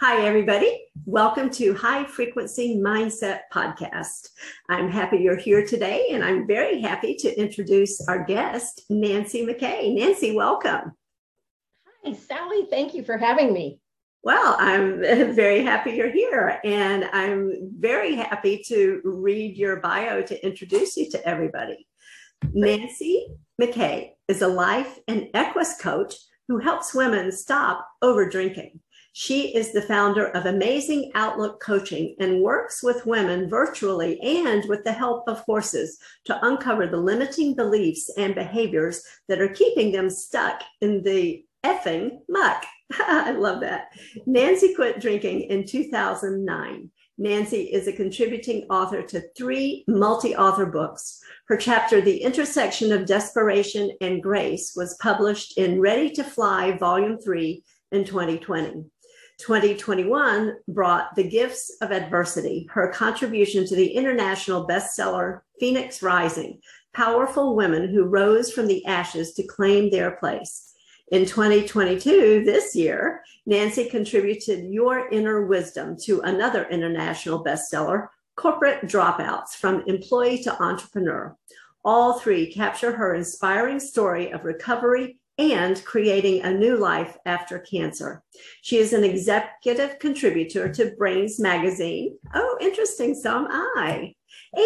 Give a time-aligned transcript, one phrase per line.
[0.00, 0.88] Hi, everybody.
[1.06, 4.28] Welcome to High Frequency Mindset Podcast.
[4.68, 9.94] I'm happy you're here today, and I'm very happy to introduce our guest, Nancy McKay.
[9.94, 10.90] Nancy, welcome.
[12.04, 12.66] Hi, Sally.
[12.68, 13.78] Thank you for having me.
[14.24, 15.00] Well, I'm
[15.34, 21.08] very happy you're here, and I'm very happy to read your bio to introduce you
[21.10, 21.86] to everybody.
[22.52, 23.28] Nancy
[23.62, 26.14] McKay is a life and Equus coach
[26.48, 28.80] who helps women stop over drinking.
[29.16, 34.82] She is the founder of Amazing Outlook Coaching and works with women virtually and with
[34.82, 40.10] the help of horses to uncover the limiting beliefs and behaviors that are keeping them
[40.10, 42.64] stuck in the effing muck.
[42.92, 43.92] I love that.
[44.26, 46.90] Nancy quit drinking in 2009.
[47.16, 51.20] Nancy is a contributing author to three multi author books.
[51.46, 57.20] Her chapter, The Intersection of Desperation and Grace, was published in Ready to Fly, Volume
[57.20, 58.90] 3 in 2020.
[59.38, 66.60] 2021 brought The Gifts of Adversity, her contribution to the international bestseller Phoenix Rising
[66.92, 70.72] Powerful Women Who Rose from the Ashes to Claim Their Place.
[71.08, 79.56] In 2022, this year, Nancy contributed Your Inner Wisdom to another international bestseller, Corporate Dropouts
[79.56, 81.36] From Employee to Entrepreneur.
[81.84, 88.22] All three capture her inspiring story of recovery and creating a new life after cancer.
[88.62, 92.16] She is an executive contributor to Brainz Magazine.
[92.34, 93.14] Oh, interesting.
[93.14, 94.14] So am I.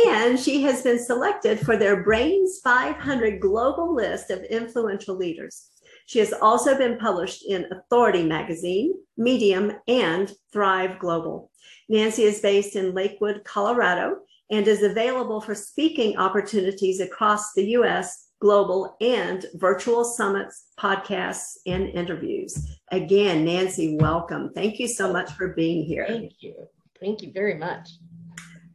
[0.06, 5.70] And she has been selected for their Brainz 500 global list of influential leaders.
[6.06, 11.50] She has also been published in Authority Magazine, Medium, and Thrive Global.
[11.88, 14.16] Nancy is based in Lakewood, Colorado,
[14.50, 21.88] and is available for speaking opportunities across the US global, and virtual summits, podcasts, and
[21.88, 22.78] interviews.
[22.90, 24.52] Again, Nancy, welcome.
[24.54, 26.06] Thank you so much for being here.
[26.08, 26.54] Thank you.
[27.00, 27.90] Thank you very much.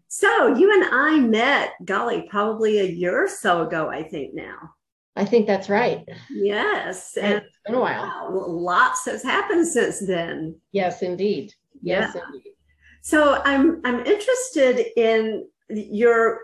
[0.07, 4.73] So, you and I met, golly, probably a year or so ago, I think now.
[5.15, 6.07] I think that's right.
[6.29, 7.17] Yes.
[7.17, 8.03] And it's been a while.
[8.03, 10.55] Wow, lots has happened since then.
[10.71, 11.53] Yes, indeed.
[11.81, 12.21] Yes, yeah.
[12.27, 12.53] indeed.
[13.01, 16.39] So I'm I'm interested in your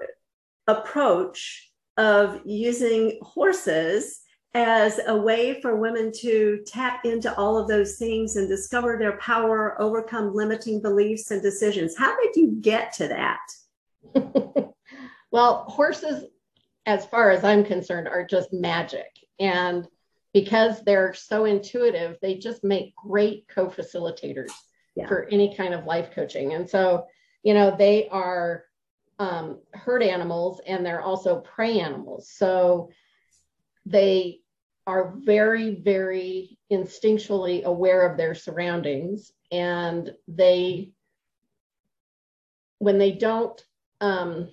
[0.67, 1.68] approach
[1.99, 4.21] of using horses
[4.53, 9.17] as a way for women to tap into all of those things and discover their
[9.17, 11.95] power, overcome limiting beliefs and decisions.
[11.97, 13.41] How did you get to that?
[15.31, 16.23] well, horses,
[16.85, 19.11] as far as I'm concerned, are just magic.
[19.37, 19.85] And
[20.33, 24.51] because they're so intuitive, they just make great co facilitators
[24.95, 25.05] yeah.
[25.05, 26.53] for any kind of life coaching.
[26.53, 27.05] And so,
[27.43, 28.63] you know, they are
[29.19, 32.31] um, herd animals and they're also prey animals.
[32.33, 32.89] So
[33.85, 34.39] they
[34.87, 39.31] are very, very instinctually aware of their surroundings.
[39.51, 40.91] And they,
[42.79, 43.61] when they don't
[44.01, 44.49] um,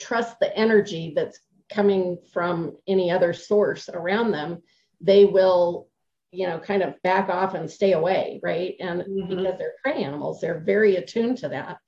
[0.00, 4.62] trust the energy that's coming from any other source around them,
[5.00, 5.88] they will,
[6.30, 8.76] you know, kind of back off and stay away, right?
[8.78, 9.28] And mm-hmm.
[9.28, 11.78] because they're prey animals, they're very attuned to that.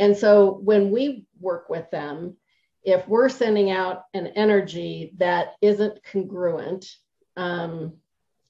[0.00, 2.36] And so when we work with them,
[2.82, 6.86] if we're sending out an energy that isn't congruent,
[7.36, 7.92] um,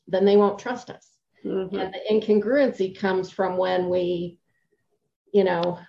[0.07, 1.09] then they won't trust us.
[1.45, 1.77] Mm-hmm.
[1.77, 4.39] And the incongruency comes from when we,
[5.35, 5.81] you know,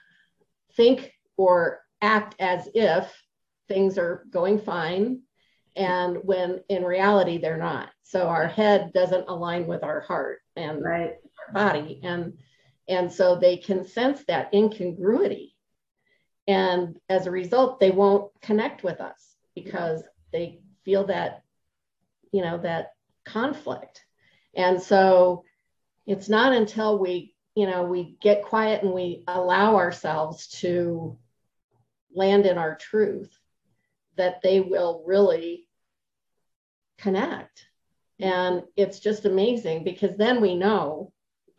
[0.75, 3.13] think or act as if
[3.67, 5.21] things are going fine
[5.75, 10.83] and when in reality they're not so our head doesn't align with our heart and
[10.83, 11.13] right.
[11.47, 12.33] our body and
[12.91, 15.50] and so they can sense that incongruity.
[16.47, 21.43] And as a result, they won't connect with us because they feel that,
[22.31, 22.93] you know, that
[23.25, 24.03] conflict.
[24.55, 25.43] And so
[26.07, 31.17] it's not until we, you know, we get quiet and we allow ourselves to
[32.13, 33.37] land in our truth
[34.17, 35.67] that they will really
[36.97, 37.65] connect.
[38.19, 41.11] And it's just amazing because then we know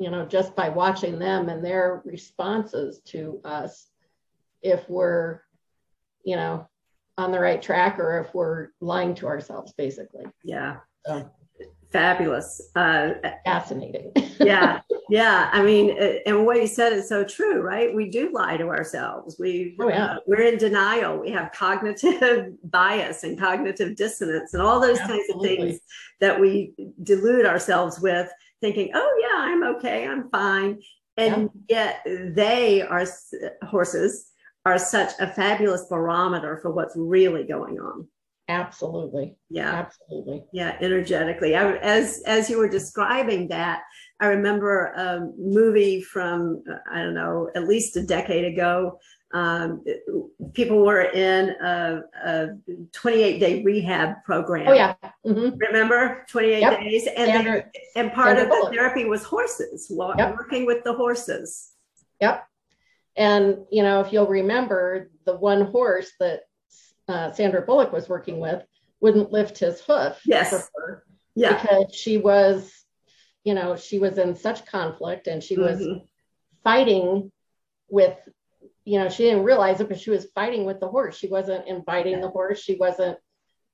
[0.02, 3.86] you know, just by watching them and their responses to us,
[4.62, 5.40] if we're,
[6.24, 6.68] you know,
[7.18, 10.24] on the right track or if we're lying to ourselves, basically.
[10.44, 10.76] Yeah.
[11.06, 11.30] So.
[11.92, 12.70] Fabulous.
[12.74, 13.10] Uh,
[13.44, 14.12] Fascinating.
[14.40, 14.80] yeah.
[15.10, 15.50] Yeah.
[15.52, 15.94] I mean,
[16.24, 17.94] and what you said is so true, right?
[17.94, 19.36] We do lie to ourselves.
[19.38, 20.04] We, oh, yeah.
[20.06, 21.18] Uh, we're in denial.
[21.18, 25.26] We have cognitive bias and cognitive dissonance and all those Absolutely.
[25.26, 25.80] kinds of things
[26.20, 26.72] that we
[27.02, 28.30] delude ourselves with
[28.62, 30.80] thinking, oh, yeah, I'm okay, I'm fine.
[31.18, 31.96] And yeah.
[32.06, 33.04] yet they are
[33.64, 34.31] horses
[34.64, 38.06] are such a fabulous barometer for what's really going on.
[38.48, 39.36] Absolutely.
[39.48, 39.70] Yeah.
[39.70, 40.44] Absolutely.
[40.52, 41.56] Yeah, energetically.
[41.56, 43.82] I, as as you were describing that,
[44.20, 48.98] I remember a movie from I don't know, at least a decade ago.
[49.32, 49.82] Um,
[50.52, 52.48] people were in a, a
[52.92, 54.68] 28 day rehab program.
[54.68, 54.94] Oh yeah.
[55.24, 55.56] Mm-hmm.
[55.56, 56.80] Remember 28 yep.
[56.80, 57.64] days, and they,
[57.96, 59.90] and part of the therapy was horses.
[59.90, 60.34] Yep.
[60.34, 61.70] Working with the horses.
[62.20, 62.46] Yep.
[63.16, 66.40] And you know, if you'll remember, the one horse that
[67.08, 68.62] uh, Sandra Bullock was working with
[69.00, 70.50] wouldn't lift his hoof yes.
[70.50, 71.04] for her
[71.34, 71.60] yeah.
[71.60, 72.72] because she was,
[73.44, 76.04] you know, she was in such conflict and she was mm-hmm.
[76.62, 77.30] fighting
[77.88, 78.16] with,
[78.84, 81.16] you know, she didn't realize it, but she was fighting with the horse.
[81.16, 82.20] She wasn't inviting yeah.
[82.20, 82.60] the horse.
[82.60, 83.18] She wasn't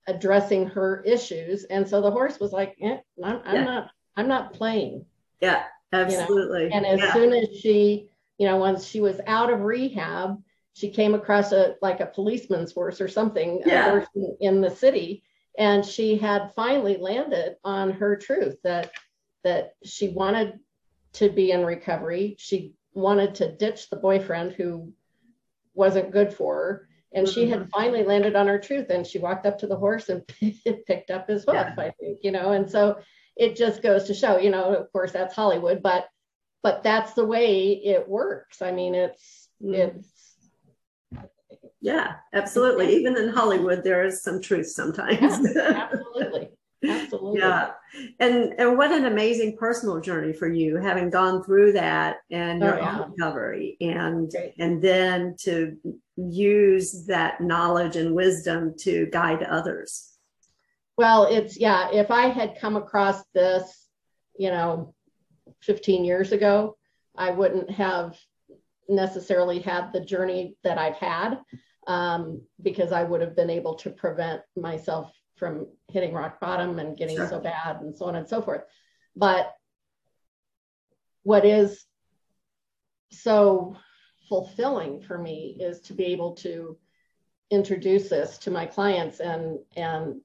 [0.07, 1.65] addressing her issues.
[1.65, 3.65] And so the horse was like, eh, I'm, I'm yeah.
[3.65, 5.05] not, I'm not playing.
[5.41, 6.65] Yeah, absolutely.
[6.65, 6.77] You know?
[6.77, 7.13] And as yeah.
[7.13, 8.09] soon as she,
[8.39, 10.43] you know, once she was out of rehab,
[10.79, 14.05] she came across a like a policeman's horse or something yeah.
[14.15, 15.25] in, in the city
[15.59, 18.93] and she had finally landed on her truth that
[19.43, 20.61] that she wanted
[21.15, 24.93] to be in recovery she wanted to ditch the boyfriend who
[25.75, 27.35] wasn't good for her and mm-hmm.
[27.35, 27.71] she had mm-hmm.
[27.71, 30.23] finally landed on her truth and she walked up to the horse and
[30.87, 31.75] picked up his hoof yeah.
[31.77, 32.99] i think you know and so
[33.37, 36.09] it just goes to show you know of course that's hollywood but
[36.63, 39.75] but that's the way it works i mean it's mm-hmm.
[39.75, 40.19] it's
[41.81, 42.97] yeah, absolutely.
[42.97, 45.55] Even in Hollywood, there is some truth sometimes.
[45.55, 46.49] Yeah, absolutely.
[46.87, 47.41] Absolutely.
[47.41, 47.71] Yeah.
[48.21, 52.79] And and what an amazing personal journey for you, having gone through that and your
[52.79, 53.01] oh, yeah.
[53.01, 54.55] own recovery and Great.
[54.59, 55.77] and then to
[56.17, 60.17] use that knowledge and wisdom to guide others.
[60.97, 63.89] Well, it's yeah, if I had come across this,
[64.39, 64.95] you know,
[65.63, 66.77] 15 years ago,
[67.17, 68.17] I wouldn't have
[68.89, 71.39] necessarily had the journey that I've had
[71.87, 76.97] um, because I would have been able to prevent myself from hitting rock bottom and
[76.97, 77.29] getting sure.
[77.29, 78.63] so bad and so on and so forth.
[79.17, 79.53] But
[81.23, 81.85] what is
[83.11, 83.77] so
[84.29, 86.77] fulfilling for me is to be able to
[87.51, 90.21] introduce this to my clients and and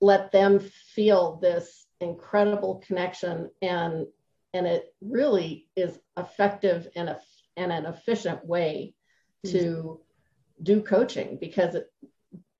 [0.00, 4.06] let them feel this incredible connection and
[4.54, 7.20] and it really is effective and, a,
[7.58, 8.94] and an efficient way
[9.44, 10.62] to mm-hmm.
[10.62, 11.90] do coaching because it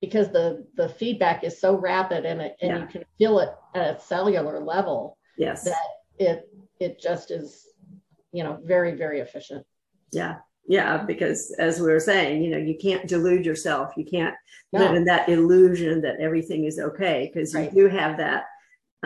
[0.01, 2.81] because the the feedback is so rapid and it, and yeah.
[2.81, 5.77] you can feel it at a cellular level yes that
[6.19, 6.49] it
[6.81, 7.69] it just is
[8.33, 9.65] you know very very efficient
[10.13, 10.37] yeah
[10.69, 14.35] yeah because as we were saying you know you can't delude yourself you can't
[14.73, 14.81] no.
[14.81, 17.73] live in that illusion that everything is okay because right.
[17.73, 18.45] you do have that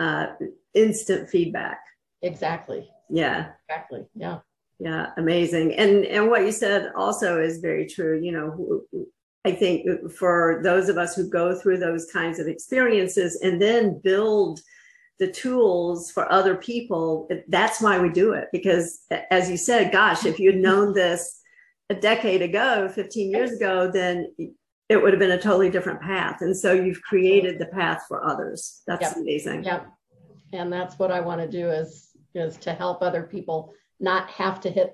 [0.01, 0.25] uh,
[0.73, 1.79] instant feedback.
[2.21, 2.89] Exactly.
[3.09, 3.51] Yeah.
[3.69, 4.05] Exactly.
[4.15, 4.39] Yeah.
[4.79, 5.11] Yeah.
[5.17, 5.75] Amazing.
[5.75, 8.19] And and what you said also is very true.
[8.21, 8.81] You know
[9.43, 13.99] i think for those of us who go through those kinds of experiences and then
[14.03, 14.59] build
[15.17, 18.47] the tools for other people that's why we do it.
[18.51, 18.85] Because
[19.31, 21.41] as you said gosh if you'd known this
[21.89, 24.15] a decade ago 15 years ago then
[24.91, 28.23] it would have been a totally different path and so you've created the path for
[28.25, 29.15] others that's yep.
[29.17, 29.87] amazing yep
[30.53, 34.61] and that's what i want to do is is to help other people not have
[34.61, 34.93] to hit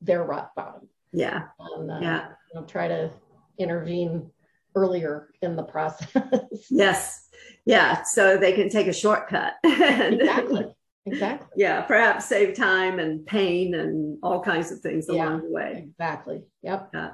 [0.00, 0.88] their rock bottom.
[1.12, 1.44] Yeah.
[1.58, 2.28] And, uh, yeah.
[2.52, 3.10] You know, try to
[3.58, 4.30] intervene
[4.74, 6.08] earlier in the process.
[6.70, 7.28] yes.
[7.64, 8.02] Yeah.
[8.02, 9.54] So they can take a shortcut.
[9.64, 10.66] exactly.
[11.06, 11.48] Exactly.
[11.56, 11.82] Yeah.
[11.82, 15.84] Perhaps save time and pain and all kinds of things yeah, along the way.
[15.88, 16.42] Exactly.
[16.62, 16.90] Yep.
[16.92, 17.10] Yeah.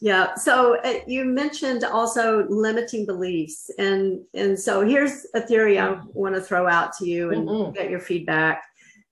[0.00, 0.34] Yeah.
[0.34, 6.34] So uh, you mentioned also limiting beliefs, and and so here's a theory I want
[6.34, 7.72] to throw out to you and mm-hmm.
[7.72, 8.64] get your feedback.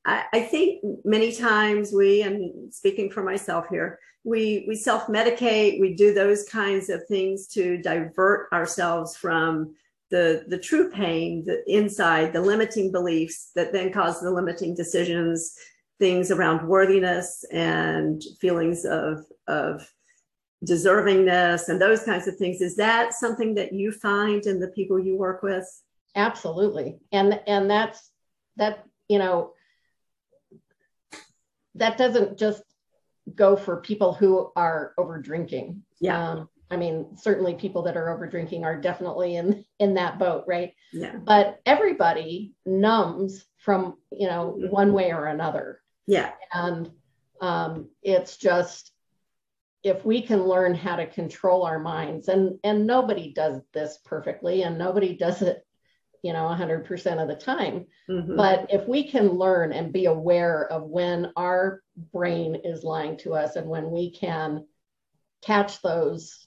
[0.04, 5.80] I, I think many times we, and speaking for myself here, we we self medicate,
[5.80, 9.74] we do those kinds of things to divert ourselves from
[10.10, 15.54] the the true pain, the inside, the limiting beliefs that then cause the limiting decisions,
[15.98, 19.88] things around worthiness and feelings of of
[20.64, 22.60] deservingness and those kinds of things.
[22.60, 25.66] Is that something that you find in the people you work with?
[26.14, 26.98] Absolutely.
[27.10, 28.10] And and that's
[28.56, 29.52] that you know
[31.74, 32.62] that doesn't just
[33.34, 35.82] go for people who are over drinking.
[36.00, 36.30] Yeah.
[36.30, 40.44] Um, i mean certainly people that are over drinking are definitely in in that boat
[40.46, 40.74] right?
[40.92, 41.16] Yeah.
[41.16, 44.70] But everybody numbs from you know mm-hmm.
[44.70, 45.80] one way or another.
[46.06, 46.32] Yeah.
[46.52, 46.90] And
[47.40, 48.91] um, it's just
[49.82, 54.62] if we can learn how to control our minds and and nobody does this perfectly
[54.62, 55.66] and nobody does it
[56.22, 58.36] you know 100% of the time mm-hmm.
[58.36, 63.34] but if we can learn and be aware of when our brain is lying to
[63.34, 64.64] us and when we can
[65.42, 66.46] catch those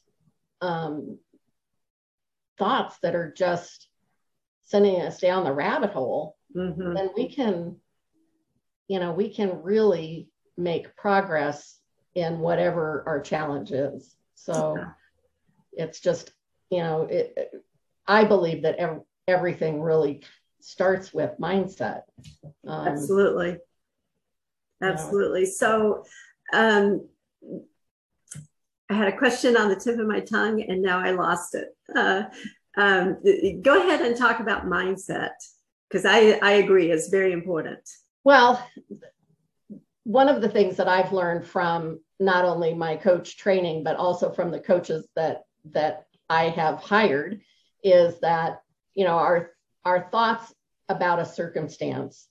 [0.62, 1.20] um,
[2.58, 3.88] thoughts that are just
[4.64, 6.94] sending us down the rabbit hole, mm-hmm.
[6.94, 7.78] then we can,
[8.88, 11.78] you know, we can really make progress
[12.16, 14.16] in whatever our challenge is.
[14.36, 14.86] So
[15.74, 16.32] it's just,
[16.70, 17.52] you know, it,
[18.08, 20.24] I believe that ev- everything really
[20.62, 22.04] starts with mindset.
[22.68, 23.58] Um, Absolutely.
[24.82, 25.42] Absolutely.
[25.42, 25.52] You know.
[25.52, 26.04] So,
[26.54, 27.08] um,
[28.90, 31.76] I had a question on the tip of my tongue and now I lost it.
[31.96, 32.24] Uh,
[32.78, 33.18] um,
[33.62, 35.32] go ahead and talk about mindset
[35.90, 37.80] because I, I agree it's very important.
[38.24, 38.64] Well,
[40.06, 44.32] one of the things that I've learned from not only my coach training, but also
[44.32, 47.42] from the coaches that that I have hired
[47.84, 48.62] is that,
[48.94, 49.52] you know, our
[49.84, 50.54] our thoughts
[50.88, 52.28] about a circumstance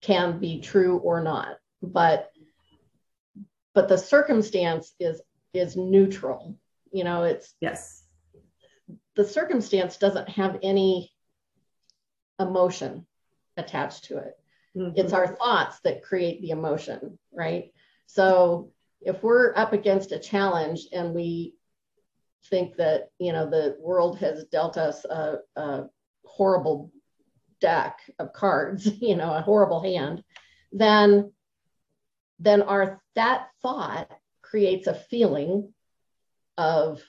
[0.00, 2.30] can be true or not, but
[3.74, 5.20] but the circumstance is
[5.52, 6.56] is neutral.
[6.90, 8.02] You know, it's yes.
[9.14, 11.12] The circumstance doesn't have any
[12.40, 13.06] emotion
[13.58, 14.34] attached to it.
[14.78, 14.98] Mm-hmm.
[14.98, 17.72] It's our thoughts that create the emotion, right?
[18.06, 18.70] So
[19.00, 21.54] if we're up against a challenge and we
[22.50, 25.84] think that you know the world has dealt us a, a
[26.24, 26.92] horrible
[27.60, 30.22] deck of cards, you know, a horrible hand,
[30.72, 31.32] then
[32.38, 34.08] then our that thought
[34.42, 35.72] creates a feeling
[36.56, 37.02] of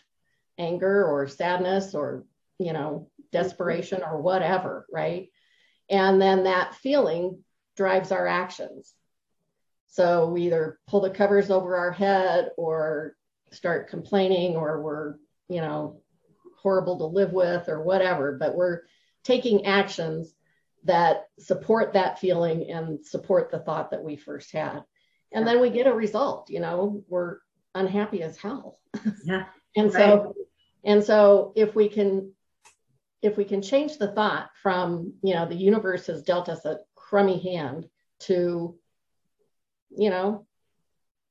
[0.57, 2.25] anger or sadness or
[2.57, 5.29] you know desperation or whatever right
[5.89, 7.43] and then that feeling
[7.79, 8.93] drives our actions.
[9.87, 13.15] So we either pull the covers over our head or
[13.53, 15.15] start complaining or we're,
[15.47, 16.01] you know,
[16.57, 18.81] horrible to live with or whatever, but we're
[19.23, 20.35] taking actions
[20.83, 24.83] that support that feeling and support the thought that we first had.
[25.31, 27.37] And then we get a result, you know, we're
[27.73, 28.77] unhappy as hell.
[29.23, 29.45] Yeah.
[29.77, 30.33] and so right.
[30.83, 32.33] and so if we can
[33.21, 36.79] if we can change the thought from, you know, the universe has dealt us a
[37.09, 37.89] crummy hand
[38.19, 38.75] to,
[39.89, 40.45] you know,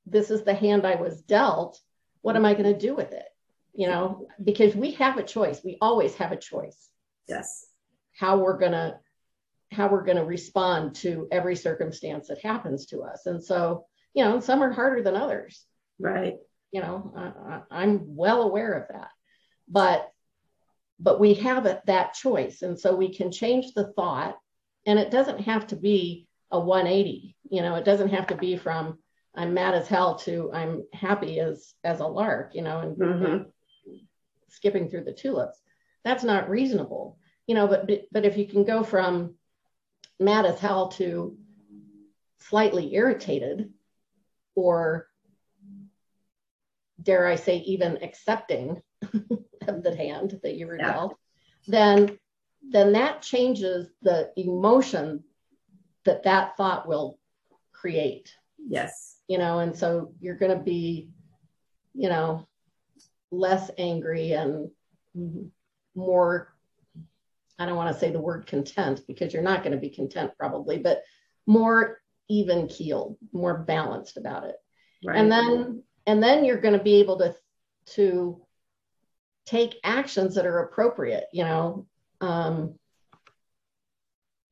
[0.06, 1.80] this is the hand I was dealt.
[2.22, 3.26] What am I going to do with it?
[3.74, 5.62] You know, because we have a choice.
[5.62, 6.88] We always have a choice.
[7.28, 7.66] Yes.
[8.12, 8.98] How we're going to
[9.70, 13.26] how we're going to respond to every circumstance that happens to us.
[13.26, 15.62] And so, you know, some are harder than others.
[16.00, 16.38] Right.
[16.72, 19.10] You know, I, am well aware of that.
[19.68, 20.10] But
[20.98, 22.62] but we have it, that choice.
[22.62, 24.38] And so we can change the thought
[24.88, 28.56] and it doesn't have to be a 180 you know it doesn't have to be
[28.56, 28.98] from
[29.36, 33.24] i'm mad as hell to i'm happy as as a lark you know and, mm-hmm.
[33.24, 33.46] and
[34.48, 35.60] skipping through the tulips
[36.04, 39.34] that's not reasonable you know but but if you can go from
[40.18, 41.36] mad as hell to
[42.40, 43.70] slightly irritated
[44.54, 45.06] or
[47.02, 48.80] dare i say even accepting
[49.68, 50.92] of the hand that you were yeah.
[50.92, 51.16] dealt
[51.66, 52.18] then
[52.62, 55.24] then that changes the emotion
[56.04, 57.18] that that thought will
[57.72, 58.34] create.
[58.58, 59.16] Yes.
[59.28, 61.10] You know, and so you're going to be,
[61.94, 62.46] you know,
[63.30, 64.70] less angry and
[65.94, 66.54] more,
[67.58, 70.32] I don't want to say the word content because you're not going to be content
[70.38, 71.02] probably, but
[71.46, 74.56] more even keeled, more balanced about it.
[75.04, 75.18] Right.
[75.18, 77.34] And then, and then you're going to be able to,
[77.94, 78.40] to
[79.46, 81.86] take actions that are appropriate, you know,
[82.20, 82.74] um,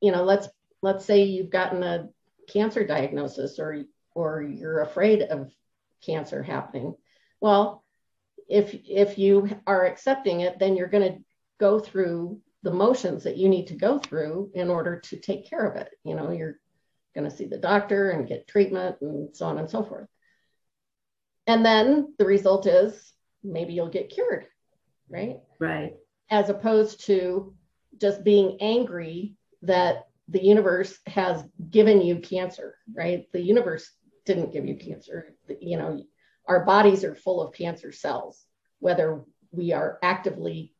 [0.01, 0.47] you know, let's
[0.81, 2.09] let's say you've gotten a
[2.47, 3.83] cancer diagnosis or
[4.15, 5.51] or you're afraid of
[6.05, 6.95] cancer happening.
[7.41, 7.83] Well,
[8.47, 11.19] if if you are accepting it, then you're going to
[11.59, 15.65] go through the motions that you need to go through in order to take care
[15.65, 15.89] of it.
[16.03, 16.59] You know, you're
[17.15, 20.07] going to see the doctor and get treatment and so on and so forth.
[21.45, 24.45] And then the result is maybe you'll get cured,
[25.09, 25.37] right?
[25.59, 25.93] Right.
[26.29, 27.53] As opposed to
[27.99, 33.27] just being angry that the universe has given you cancer, right?
[33.31, 33.89] The universe
[34.25, 35.33] didn't give you cancer.
[35.61, 36.03] You know,
[36.47, 38.45] our bodies are full of cancer cells,
[38.79, 40.73] whether we are actively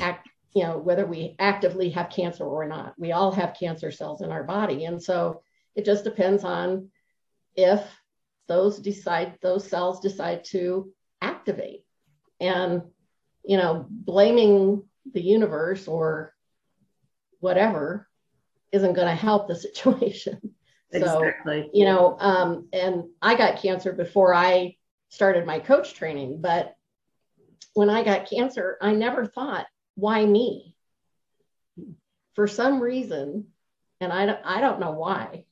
[0.00, 2.94] act, you know, whether we actively have cancer or not.
[2.96, 4.84] We all have cancer cells in our body.
[4.84, 5.42] And so
[5.74, 6.90] it just depends on
[7.56, 7.84] if
[8.48, 11.84] those decide those cells decide to activate.
[12.40, 12.82] And
[13.44, 14.82] you know, blaming
[15.12, 16.34] the universe or
[17.40, 18.08] whatever
[18.70, 20.54] isn't going to help the situation.
[20.92, 21.62] Exactly.
[21.62, 24.76] So, you know, um, and I got cancer before I
[25.08, 26.76] started my coach training, but
[27.74, 30.74] when I got cancer, I never thought, why me?
[32.34, 33.46] For some reason,
[34.00, 35.44] and I don't, I don't know why,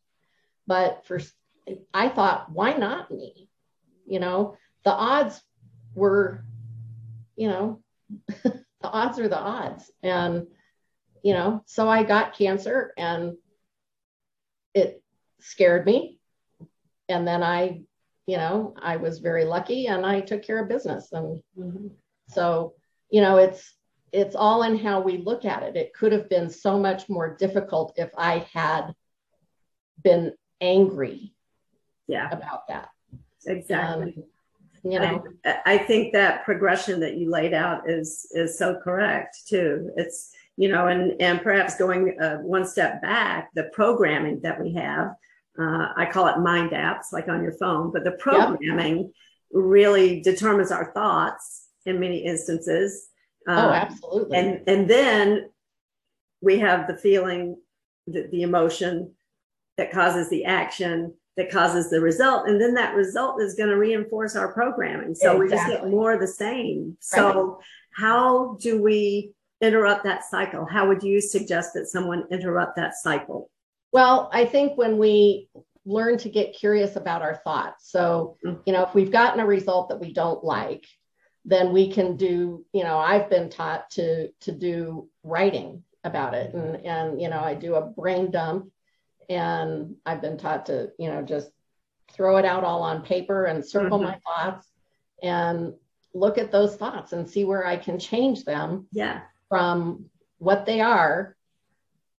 [0.66, 1.20] but for
[1.92, 3.48] I thought, why not me?
[4.06, 5.40] You know, the odds
[5.94, 6.44] were
[7.40, 7.80] you know,
[8.42, 9.90] the odds are the odds.
[10.02, 10.46] And,
[11.24, 13.38] you know, so I got cancer and
[14.74, 15.02] it
[15.40, 16.18] scared me.
[17.08, 17.80] And then I,
[18.26, 21.12] you know, I was very lucky and I took care of business.
[21.12, 21.86] And mm-hmm.
[22.28, 22.74] so,
[23.08, 23.74] you know, it's,
[24.12, 25.76] it's all in how we look at it.
[25.76, 28.92] It could have been so much more difficult if I had
[30.04, 31.32] been angry
[32.06, 32.28] yeah.
[32.30, 32.90] about that.
[33.46, 34.14] Exactly.
[34.14, 34.24] Um,
[34.82, 39.36] you know, I, I, think that progression that you laid out is is so correct
[39.48, 39.90] too.
[39.96, 44.72] It's you know, and and perhaps going uh, one step back, the programming that we
[44.74, 45.14] have.
[45.58, 49.10] Uh, I call it mind apps, like on your phone, but the programming yep.
[49.52, 53.08] really determines our thoughts in many instances.
[53.48, 54.38] oh, um, absolutely.
[54.38, 55.50] And and then
[56.40, 57.56] we have the feeling,
[58.06, 59.14] the, the emotion
[59.76, 63.78] that causes the action, that causes the result and then that result is going to
[63.78, 65.44] reinforce our programming so exactly.
[65.44, 67.64] we just get more of the same so right.
[67.92, 69.32] how do we
[69.62, 73.50] interrupt that cycle how would you suggest that someone interrupt that cycle
[73.90, 75.48] well i think when we
[75.86, 78.60] learn to get curious about our thoughts so mm-hmm.
[78.66, 80.84] you know if we've gotten a result that we don't like
[81.46, 86.52] then we can do you know i've been taught to to do writing about it
[86.52, 88.70] and and you know i do a brain dump
[89.30, 91.48] and I've been taught to, you know, just
[92.12, 94.08] throw it out all on paper and circle mm-hmm.
[94.08, 94.66] my thoughts
[95.22, 95.74] and
[96.12, 98.88] look at those thoughts and see where I can change them.
[98.90, 99.20] Yeah.
[99.48, 100.06] From
[100.38, 101.36] what they are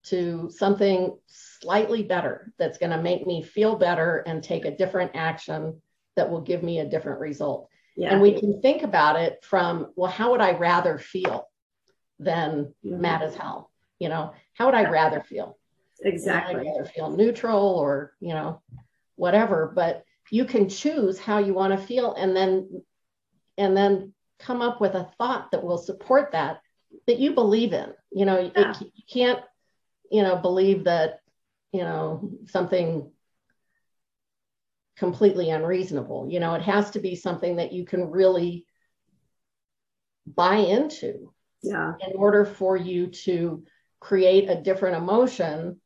[0.05, 5.11] to something slightly better that's going to make me feel better and take a different
[5.15, 5.83] action
[6.15, 7.69] that will give me a different result.
[7.97, 8.13] Yeah.
[8.13, 11.49] And we can think about it from, well, how would I rather feel
[12.21, 13.01] than mm-hmm.
[13.01, 13.73] mad as hell?
[13.99, 15.59] You know, how would I rather feel?
[16.03, 16.67] Exactly.
[16.67, 18.63] You know, feel neutral or, you know,
[19.17, 22.83] whatever, but you can choose how you want to feel and then
[23.59, 26.61] and then come up with a thought that will support that
[27.07, 27.93] that you believe in.
[28.11, 28.71] You know, yeah.
[28.71, 29.41] it, you can't,
[30.11, 31.21] you know, believe that,
[31.73, 33.11] you know, something
[34.97, 36.29] completely unreasonable.
[36.31, 38.67] You know, it has to be something that you can really
[40.27, 41.33] buy into.
[41.63, 41.95] Yeah.
[42.01, 43.65] In order for you to
[44.01, 45.81] create a different emotion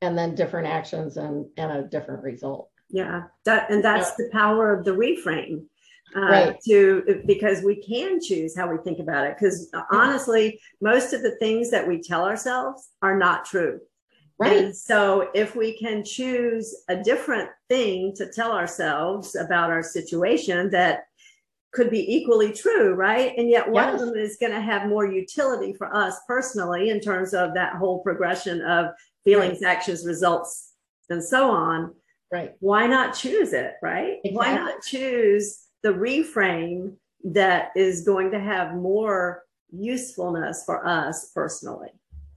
[0.00, 2.70] and then different actions and, and a different result.
[2.88, 4.26] Yeah, that and that's yeah.
[4.26, 5.64] the power of the reframe.
[6.16, 6.56] Uh, right.
[6.66, 9.36] To because we can choose how we think about it.
[9.38, 13.80] Because uh, honestly, most of the things that we tell ourselves are not true.
[14.40, 14.56] Right.
[14.56, 20.70] And so if we can choose a different thing to tell ourselves about our situation
[20.70, 21.04] that
[21.72, 23.32] could be equally true, right?
[23.36, 24.00] And yet one yes.
[24.00, 27.74] of them is going to have more utility for us personally in terms of that
[27.74, 28.86] whole progression of
[29.30, 29.76] feelings, right.
[29.76, 30.72] actions, results,
[31.08, 31.94] and so on.
[32.32, 32.52] Right.
[32.60, 34.18] Why not choose it, right?
[34.24, 34.36] Exactly.
[34.36, 41.90] Why not choose the reframe that is going to have more usefulness for us personally?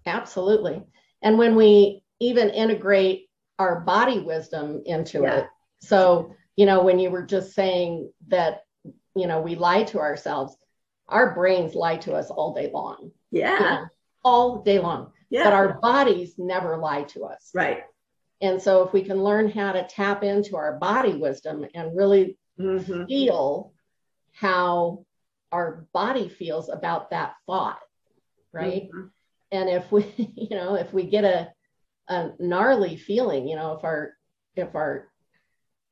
[0.05, 0.83] Absolutely.
[1.21, 3.29] And when we even integrate
[3.59, 5.39] our body wisdom into yeah.
[5.39, 5.45] it.
[5.81, 8.63] So, you know, when you were just saying that,
[9.15, 10.55] you know, we lie to ourselves,
[11.07, 13.11] our brains lie to us all day long.
[13.31, 13.53] Yeah.
[13.53, 13.85] You know,
[14.23, 15.43] all day long yeah.
[15.45, 17.49] but our bodies never lie to us.
[17.55, 17.83] Right.
[18.39, 22.37] And so if we can learn how to tap into our body wisdom and really
[22.59, 23.05] mm-hmm.
[23.05, 23.73] feel
[24.31, 25.05] how
[25.51, 27.79] our body feels about that thought,
[28.51, 28.83] right?
[28.83, 29.07] Mm-hmm.
[29.51, 31.51] And if we, you know, if we get a
[32.09, 34.13] a gnarly feeling, you know, if our
[34.55, 35.09] if our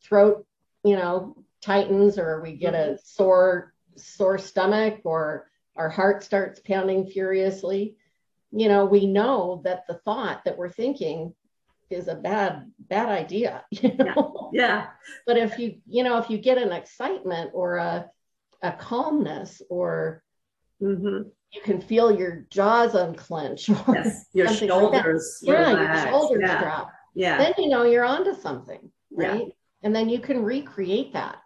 [0.04, 0.46] throat,
[0.84, 2.94] you know, tightens or we get mm-hmm.
[2.94, 7.96] a sore sore stomach or our heart starts pounding furiously,
[8.52, 11.34] you know, we know that the thought that we're thinking
[11.92, 14.50] is a bad bad idea you know?
[14.54, 14.68] yeah.
[14.68, 14.88] yeah
[15.26, 18.10] but if you you know if you get an excitement or a
[18.62, 20.24] a calmness or
[20.82, 21.28] mm-hmm.
[21.54, 26.62] you can feel your jaws unclench or yes, your shoulders like yeah your shoulders yeah.
[26.62, 29.54] drop yeah then you know you're onto something right yeah.
[29.84, 31.38] and then you can recreate that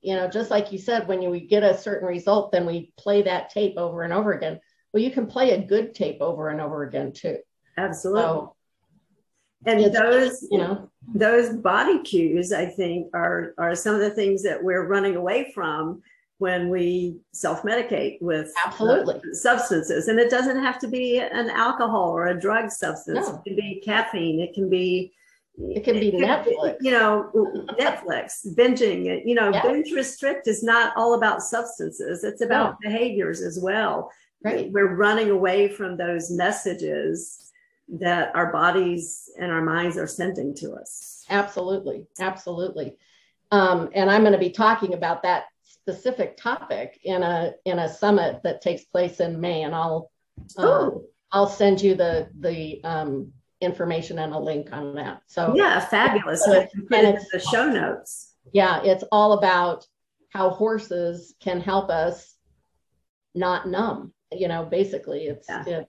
[0.00, 2.92] you know just like you said when you we get a certain result then we
[2.98, 4.60] play that tape over and over again
[4.92, 7.38] well, you can play a good tape over and over again too.
[7.76, 8.22] Absolutely.
[8.22, 8.54] So,
[9.64, 14.42] and those, you know, those body cues, I think, are are some of the things
[14.42, 16.02] that we're running away from
[16.38, 20.08] when we self-medicate with absolutely substances.
[20.08, 23.28] And it doesn't have to be an alcohol or a drug substance.
[23.28, 23.36] No.
[23.36, 24.40] It can be caffeine.
[24.40, 25.12] It can be
[25.58, 26.76] it can be it Netflix.
[26.80, 27.30] you know,
[27.78, 29.22] Netflix, binging.
[29.24, 29.64] You know, yes.
[29.64, 32.24] binge restrict is not all about substances.
[32.24, 34.10] It's about behaviors as well.
[34.44, 34.70] Right.
[34.70, 37.52] We're running away from those messages
[37.88, 41.24] that our bodies and our minds are sending to us.
[41.30, 42.06] Absolutely.
[42.18, 42.96] Absolutely.
[43.50, 47.92] Um, and I'm going to be talking about that specific topic in a in a
[47.92, 50.10] summit that takes place in May, and I'll
[50.56, 55.22] um, I'll send you the the um, information and a link on that.
[55.26, 56.44] So yeah, fabulous.
[56.44, 58.34] So and it's the show notes.
[58.52, 59.86] Yeah, it's all about
[60.30, 62.34] how horses can help us
[63.34, 64.12] not numb.
[64.36, 65.64] You know, basically, it's yeah.
[65.66, 65.88] it,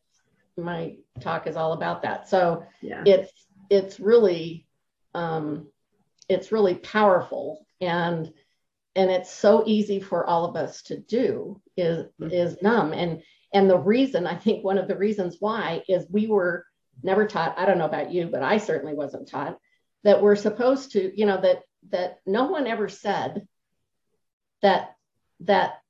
[0.58, 2.29] my talk is all about that.
[2.29, 3.03] So yeah.
[3.06, 3.32] it's
[3.69, 4.67] it's really
[5.13, 5.67] um,
[6.29, 8.32] it's really powerful and
[8.95, 12.32] and it's so easy for all of us to do is mm-hmm.
[12.32, 13.21] is numb and
[13.53, 16.65] and the reason i think one of the reasons why is we were
[17.01, 19.58] never taught i don't know about you but i certainly wasn't taught
[20.03, 23.47] that we're supposed to you know that that no one ever said
[24.62, 24.95] that
[25.41, 25.82] that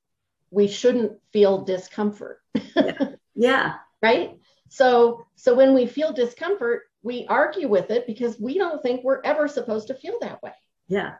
[0.53, 2.39] we shouldn't feel discomfort
[2.75, 3.07] yeah.
[3.35, 4.37] yeah right
[4.69, 9.21] so so when we feel discomfort we argue with it because we don't think we're
[9.23, 10.53] ever supposed to feel that way
[10.87, 11.13] yeah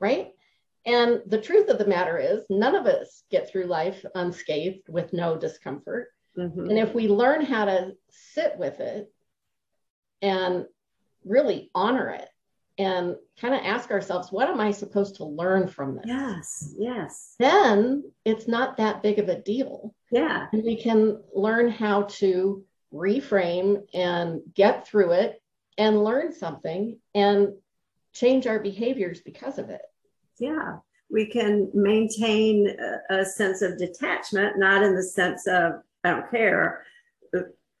[0.00, 0.32] right
[0.86, 5.12] and the truth of the matter is, none of us get through life unscathed with
[5.12, 6.08] no discomfort.
[6.38, 6.70] Mm-hmm.
[6.70, 9.12] And if we learn how to sit with it
[10.22, 10.64] and
[11.24, 12.28] really honor it
[12.78, 16.04] and kind of ask ourselves, what am I supposed to learn from this?
[16.06, 17.34] Yes, yes.
[17.38, 19.94] Then it's not that big of a deal.
[20.10, 20.46] Yeah.
[20.52, 25.42] And we can learn how to reframe and get through it
[25.78, 27.48] and learn something and
[28.12, 29.82] change our behaviors because of it
[30.38, 30.76] yeah
[31.10, 32.74] we can maintain
[33.10, 36.84] a, a, sense of detachment not in the sense of i don't care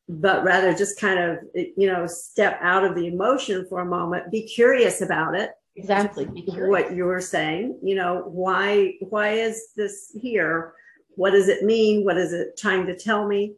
[0.08, 4.30] but rather just kind of you know step out of the emotion for a moment.
[4.30, 5.50] Be curious about it.
[5.74, 10.72] Exactly what you were saying you know why why is this here?
[11.16, 12.04] What does it mean?
[12.04, 13.54] What is it trying to tell me?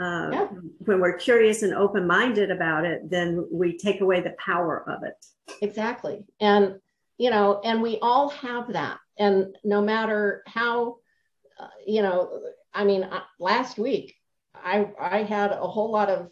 [0.00, 0.48] Uh, yeah.
[0.86, 5.14] when we're curious and open-minded about it then we take away the power of it.
[5.60, 6.24] Exactly.
[6.40, 6.80] And
[7.18, 8.98] you know, and we all have that.
[9.18, 10.96] And no matter how,
[11.60, 12.40] uh, you know,
[12.74, 14.16] I mean, uh, last week
[14.54, 16.30] I I had a whole lot of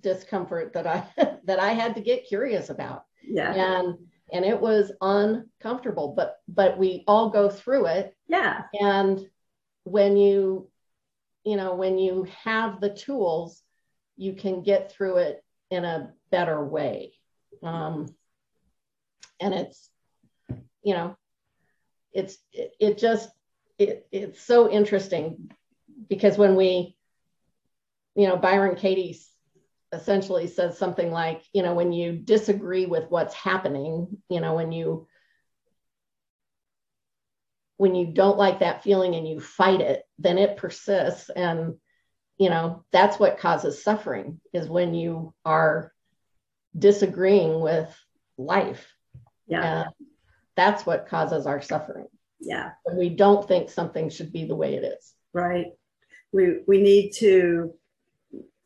[0.00, 1.06] discomfort that I
[1.44, 3.04] that I had to get curious about.
[3.22, 3.52] Yeah.
[3.52, 3.98] And
[4.32, 8.16] and it was uncomfortable, but but we all go through it.
[8.26, 8.62] Yeah.
[8.78, 9.20] And
[9.84, 10.70] when you
[11.44, 13.62] you know, when you have the tools,
[14.16, 17.12] you can get through it in a better way.
[17.62, 18.14] Um,
[19.40, 19.90] and it's
[20.82, 21.16] you know,
[22.12, 23.30] it's it, it just
[23.78, 25.50] it, it's so interesting
[26.08, 26.96] because when we,
[28.14, 29.18] you know, Byron Katie
[29.92, 34.72] essentially says something like, you know, when you disagree with what's happening, you know, when
[34.72, 35.06] you
[37.76, 41.30] when you don't like that feeling and you fight it, then it persists.
[41.30, 41.76] And,
[42.36, 45.92] you know, that's what causes suffering is when you are
[46.76, 47.88] disagreeing with
[48.36, 48.84] life.
[49.46, 49.84] Yeah
[50.58, 52.08] that's what causes our suffering.
[52.40, 52.72] Yeah.
[52.82, 55.14] When we don't think something should be the way it is.
[55.32, 55.66] Right.
[56.32, 57.74] We we need to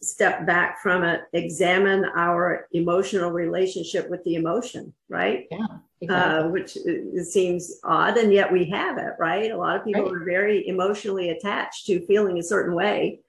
[0.02, 5.46] step back from it, examine our emotional relationship with the emotion, right?
[5.50, 5.66] Yeah.
[6.00, 6.38] Exactly.
[6.38, 6.76] Uh, which
[7.24, 9.52] seems odd, and yet we have it, right?
[9.52, 10.12] A lot of people right.
[10.12, 13.20] are very emotionally attached to feeling a certain way.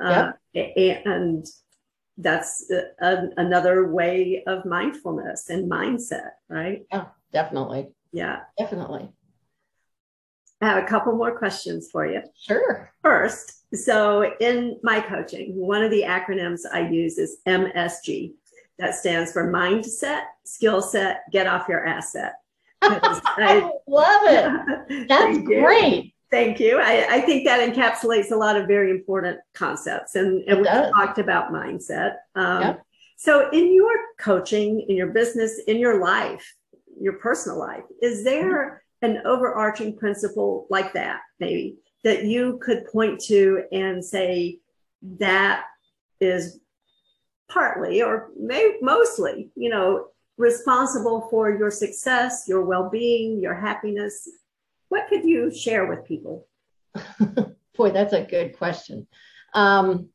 [0.00, 1.02] Uh, yep.
[1.04, 1.44] and
[2.16, 6.86] that's a, a, another way of mindfulness and mindset, right?
[6.92, 7.88] Yeah, definitely.
[8.12, 8.40] Yeah.
[8.56, 9.08] Definitely.
[10.62, 12.22] I have a couple more questions for you.
[12.40, 12.92] Sure.
[13.02, 18.34] First, so in my coaching, one of the acronyms I use is MSG.
[18.78, 22.34] That stands for mindset, skill set, get off your asset.
[22.82, 24.22] I, love
[24.88, 25.08] it.
[25.08, 26.14] That's great.
[26.30, 26.78] Thank you.
[26.80, 30.14] I, I, think that encapsulates a lot of very important concepts.
[30.14, 32.14] And, and we talked about mindset.
[32.34, 32.82] Um, yep.
[33.16, 36.56] So, in your coaching, in your business, in your life,
[36.98, 37.84] your personal life.
[38.00, 44.58] Is there an overarching principle like that, maybe, that you could point to and say
[45.18, 45.64] that
[46.20, 46.60] is
[47.48, 50.06] partly or may, mostly, you know,
[50.38, 54.28] responsible for your success, your well being, your happiness?
[54.88, 56.46] What could you share with people?
[57.76, 59.06] Boy, that's a good question.
[59.54, 60.08] Um,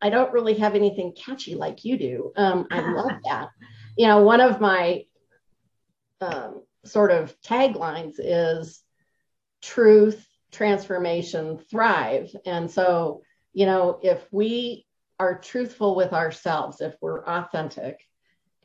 [0.00, 2.32] I don't really have anything catchy like you do.
[2.36, 3.48] Um, I love that.
[3.96, 5.04] You know, one of my
[6.20, 8.82] um, sort of taglines is
[9.62, 12.34] truth, transformation, thrive.
[12.46, 14.86] And so, you know, if we
[15.18, 18.00] are truthful with ourselves, if we're authentic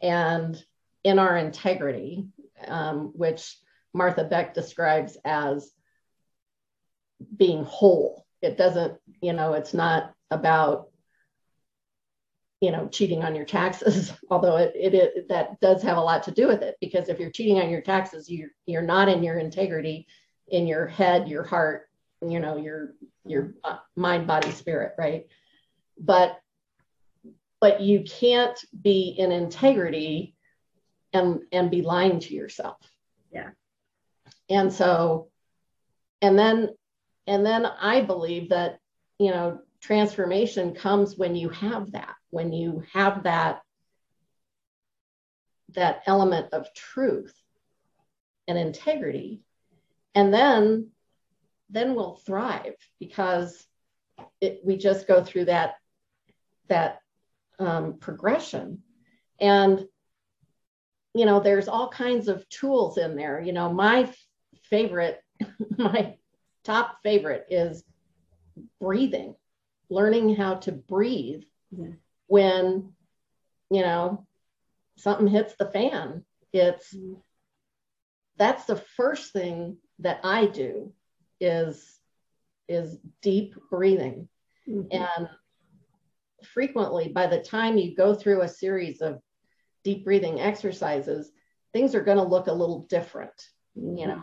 [0.01, 0.61] and
[1.03, 2.27] in our integrity,
[2.67, 3.57] um, which
[3.93, 5.71] Martha Beck describes as
[7.35, 8.25] being whole.
[8.41, 10.88] It doesn't, you know, it's not about
[12.61, 16.23] you know cheating on your taxes although it, it, it, that does have a lot
[16.23, 19.23] to do with it because if you're cheating on your taxes you're you're not in
[19.23, 20.05] your integrity
[20.51, 21.87] in your head, your heart,
[22.21, 22.93] you know, your
[23.25, 25.27] your uh, mind, body, spirit, right?
[25.99, 26.39] But
[27.61, 30.35] but you can't be in integrity
[31.13, 32.77] and and be lying to yourself.
[33.31, 33.51] Yeah.
[34.49, 35.29] And so
[36.21, 36.69] and then
[37.27, 38.79] and then I believe that,
[39.19, 43.61] you know, transformation comes when you have that, when you have that
[45.75, 47.33] that element of truth
[48.47, 49.41] and integrity.
[50.15, 50.89] And then
[51.69, 53.65] then we'll thrive because
[54.41, 55.75] it, we just go through that
[56.67, 56.99] that
[57.59, 58.81] um, progression.
[59.39, 59.85] And
[61.13, 63.39] you know there's all kinds of tools in there.
[63.39, 64.11] You know my
[64.63, 65.21] favorite
[65.77, 66.15] my
[66.63, 67.83] top favorite is
[68.81, 69.35] breathing
[69.89, 71.89] learning how to breathe yeah.
[72.27, 72.93] when
[73.69, 74.25] you know
[74.97, 76.23] something hits the fan
[76.53, 77.19] it's mm-hmm.
[78.37, 80.91] that's the first thing that i do
[81.39, 81.99] is
[82.67, 84.27] is deep breathing
[84.67, 84.87] mm-hmm.
[84.91, 85.29] and
[86.53, 89.19] frequently by the time you go through a series of
[89.83, 91.31] deep breathing exercises
[91.73, 93.97] things are going to look a little different mm-hmm.
[93.97, 94.21] you know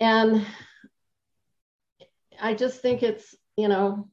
[0.00, 0.46] and
[2.40, 4.08] i just think it's you know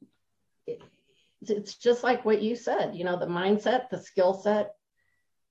[1.42, 4.74] it's just like what you said you know the mindset the skill set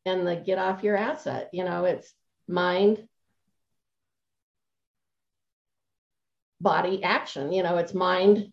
[0.06, 2.13] and the get off your asset you know it's
[2.47, 3.08] mind
[6.60, 8.51] body action you know it's mind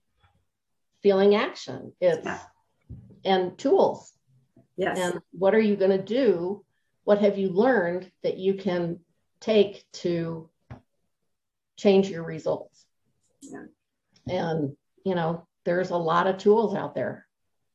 [1.03, 2.38] feeling action it's yeah.
[3.24, 4.12] and tools
[4.76, 6.64] yes and what are you going to do
[7.05, 8.98] what have you learned that you can
[9.40, 10.50] take to
[11.79, 12.85] change your results
[13.42, 13.64] yeah.
[14.26, 17.26] and you know there's a lot of tools out there.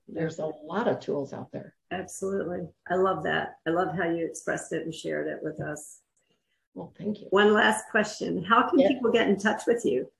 [0.08, 1.76] There's a lot of tools out there.
[1.92, 2.68] Absolutely.
[2.90, 3.58] I love that.
[3.68, 6.00] I love how you expressed it and shared it with us.
[6.74, 7.28] Well thank you.
[7.30, 8.44] One last question.
[8.44, 8.88] How can yeah.
[8.88, 10.12] people get in touch with you?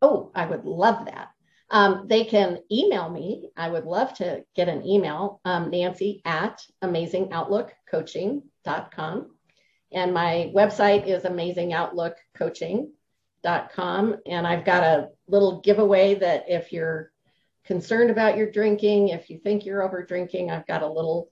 [0.00, 1.28] Oh, I would love that.
[1.70, 3.48] Um, they can email me.
[3.56, 9.30] I would love to get an email, um, Nancy at amazingoutlookcoaching.com.
[9.92, 11.24] And my website is
[13.44, 14.16] amazingoutlookcoaching.com.
[14.26, 17.10] And I've got a little giveaway that if you're
[17.64, 21.30] concerned about your drinking, if you think you're over drinking, I've got a little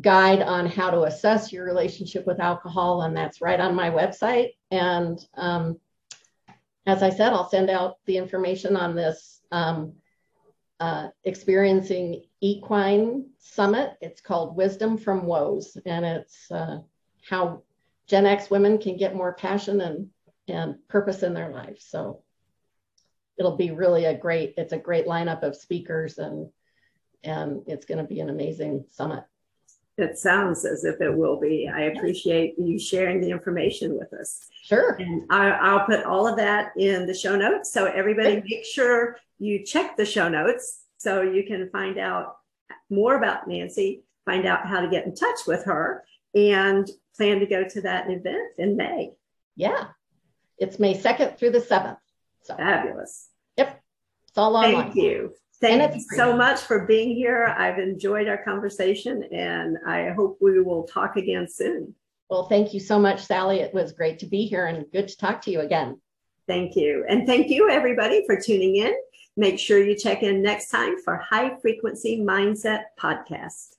[0.00, 3.02] guide on how to assess your relationship with alcohol.
[3.02, 4.50] And that's right on my website.
[4.70, 5.78] And um,
[6.86, 9.94] as I said, I'll send out the information on this um,
[10.80, 13.94] uh, experiencing equine summit.
[14.00, 16.78] It's called Wisdom from Woes, and it's uh,
[17.28, 17.62] how
[18.06, 20.08] Gen X women can get more passion and
[20.48, 21.78] and purpose in their life.
[21.80, 22.22] So
[23.38, 24.54] it'll be really a great.
[24.56, 26.48] It's a great lineup of speakers, and
[27.24, 29.24] and it's going to be an amazing summit.
[29.96, 31.68] It sounds as if it will be.
[31.72, 34.46] I appreciate you sharing the information with us.
[34.62, 34.92] Sure.
[34.92, 37.72] And I, will put all of that in the show notes.
[37.72, 42.36] So everybody make sure you check the show notes so you can find out
[42.90, 47.46] more about Nancy, find out how to get in touch with her, and plan to
[47.46, 49.10] go to that event in May.
[49.56, 49.86] Yeah.
[50.58, 51.98] It's May 2nd through the 7th.
[52.42, 53.28] So fabulous.
[53.56, 53.80] Yep.
[54.28, 54.84] It's all online.
[54.84, 55.32] Thank you.
[55.60, 57.46] Thank you so much for being here.
[57.46, 61.94] I've enjoyed our conversation and I hope we will talk again soon.
[62.30, 63.60] Well, thank you so much, Sally.
[63.60, 66.00] It was great to be here and good to talk to you again.
[66.46, 67.04] Thank you.
[67.08, 68.94] And thank you, everybody, for tuning in.
[69.36, 73.77] Make sure you check in next time for High Frequency Mindset Podcast.